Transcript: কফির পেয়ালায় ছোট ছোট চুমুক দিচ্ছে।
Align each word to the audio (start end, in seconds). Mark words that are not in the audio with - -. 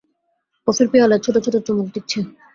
কফির 0.67 0.87
পেয়ালায় 0.91 1.23
ছোট 1.25 1.35
ছোট 1.45 1.55
চুমুক 1.65 1.87
দিচ্ছে। 1.95 2.19